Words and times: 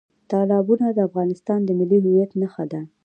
تالابونه 0.31 0.85
د 0.93 0.99
افغانستان 1.09 1.59
د 1.63 1.69
ملي 1.79 1.99
هویت 2.03 2.31
نښه 2.41 2.65
ده. 2.71 2.81